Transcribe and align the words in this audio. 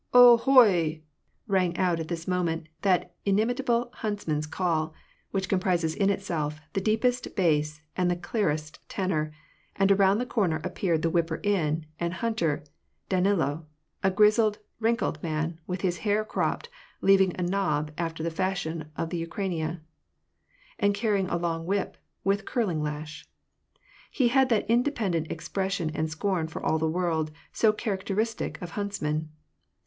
"0 0.15 0.37
hoi 0.37 0.67
I" 0.67 1.01
rang 1.47 1.77
out 1.77 1.99
at 1.99 2.07
this 2.07 2.27
moment 2.27 2.69
that 2.81 3.13
inimitable 3.23 3.91
hunts 3.93 4.27
man's 4.27 4.47
call, 4.47 4.95
which 5.29 5.47
comprises 5.47 5.93
in 5.93 6.09
itself 6.09 6.59
the 6.73 6.81
deepest 6.81 7.35
bass 7.35 7.81
and* 7.95 8.09
the 8.09 8.15
clearest 8.15 8.79
tenor, 8.89 9.31
and 9.75 9.91
around 9.91 10.17
the 10.17 10.25
corner 10.25 10.59
appeared 10.63 11.03
the 11.03 11.11
whipper 11.11 11.39
in 11.43 11.85
and 11.99 12.15
hunter, 12.15 12.63
Danilo: 13.09 13.67
a 14.01 14.09
grizzled, 14.09 14.57
wrinkled 14.79 15.21
man, 15.21 15.59
with 15.67 15.83
bis 15.83 15.97
hair 15.99 16.25
cropped, 16.25 16.67
leaving 17.01 17.35
a 17.39 17.43
knob, 17.43 17.91
after 17.95 18.23
the 18.23 18.31
fashion 18.31 18.89
of 18.97 19.11
the 19.11 19.17
Ukraina, 19.23 19.81
and 20.79 20.95
carrying 20.95 21.29
a 21.29 21.37
long 21.37 21.67
whip, 21.67 21.95
with 22.23 22.45
curling 22.45 22.81
lash. 22.81 23.29
He 24.09 24.29
had 24.29 24.49
that 24.49 24.67
independent 24.67 25.31
expression 25.31 25.91
and 25.91 26.09
scorn 26.09 26.47
for 26.47 26.65
all 26.65 26.79
the 26.79 26.89
world, 26.89 27.29
so 27.53 27.71
charac 27.71 28.03
teristic 28.03 28.59
of 28.63 28.71
huntsmen. 28.71 29.29